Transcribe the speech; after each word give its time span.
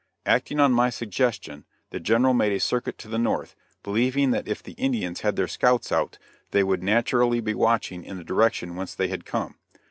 Acting 0.25 0.59
on 0.59 0.71
my 0.71 0.89
suggestion, 0.89 1.63
the 1.91 1.99
General 1.99 2.33
made 2.33 2.53
a 2.53 2.59
circuit 2.59 2.97
to 2.97 3.07
the 3.07 3.19
north, 3.19 3.55
believing 3.83 4.31
that 4.31 4.47
if 4.47 4.63
the 4.63 4.71
Indians 4.71 5.19
had 5.21 5.35
their 5.35 5.47
scouts 5.47 5.91
out, 5.91 6.17
they 6.49 6.63
would 6.63 6.81
naturally 6.81 7.39
be 7.39 7.53
watching 7.53 8.03
in 8.03 8.17
the 8.17 8.23
direction 8.23 8.75
whence 8.75 8.95
they 8.95 9.09
had 9.09 9.25
come. 9.25 9.57